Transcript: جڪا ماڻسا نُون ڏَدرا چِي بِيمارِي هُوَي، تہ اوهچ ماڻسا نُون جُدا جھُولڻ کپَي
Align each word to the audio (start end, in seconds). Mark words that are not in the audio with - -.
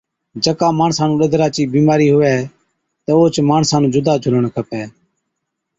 جڪا 0.43 0.67
ماڻسا 0.79 1.03
نُون 1.07 1.17
ڏَدرا 1.19 1.47
چِي 1.55 1.63
بِيمارِي 1.73 2.07
هُوَي، 2.13 2.35
تہ 3.03 3.09
اوهچ 3.17 3.35
ماڻسا 3.49 3.75
نُون 3.81 3.91
جُدا 3.93 4.13
جھُولڻ 4.21 4.43
کپَي 4.55 4.83